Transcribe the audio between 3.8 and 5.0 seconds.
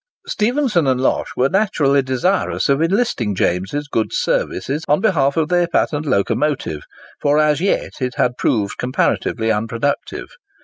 good services on